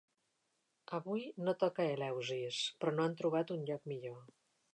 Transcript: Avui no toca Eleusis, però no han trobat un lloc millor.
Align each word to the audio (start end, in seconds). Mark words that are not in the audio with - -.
Avui 0.99 1.27
no 1.47 1.53
toca 1.63 1.85
Eleusis, 1.97 2.63
però 2.81 2.95
no 2.97 3.07
han 3.07 3.15
trobat 3.21 3.55
un 3.59 3.63
lloc 3.71 3.87
millor. 3.95 4.19